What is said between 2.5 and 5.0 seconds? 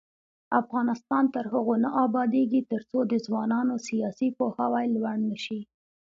ترڅو د ځوانانو سیاسي پوهاوی